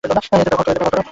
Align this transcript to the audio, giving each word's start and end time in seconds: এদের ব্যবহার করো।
এদের 0.03 0.13
ব্যবহার 0.49 0.75
করো। 0.79 0.99